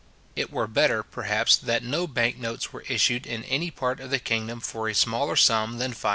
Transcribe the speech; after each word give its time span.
It 0.35 0.51
were 0.51 0.65
better, 0.65 1.03
perhaps, 1.03 1.55
that 1.57 1.83
no 1.83 2.07
bank 2.07 2.39
notes 2.39 2.73
were 2.73 2.81
issued 2.89 3.27
in 3.27 3.43
any 3.43 3.69
part 3.69 3.99
of 3.99 4.09
the 4.09 4.17
kingdom 4.17 4.59
for 4.59 4.89
a 4.89 4.95
smaller 4.95 5.35
sum 5.35 5.77
than 5.77 5.93
£5. 5.93 6.09